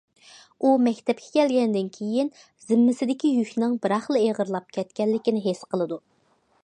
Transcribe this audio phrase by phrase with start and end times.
[0.59, 2.31] ئۇ مەكتەپكە كەلگەندىن كىيىن
[2.69, 6.01] زىممىسىدىكى يۈكنىڭ بىراقلا ئېغىرلاپ كەتكەنلىكىنى ھېس قىلىدۇ.